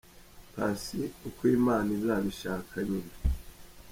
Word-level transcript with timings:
Paccy: 0.55 1.01
Uko 1.27 1.41
Imana 1.57 1.89
izabishaka 1.97 2.73
nyine. 2.89 3.13